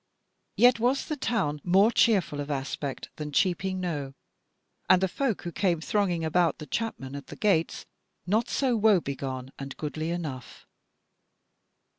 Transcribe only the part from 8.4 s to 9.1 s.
so woe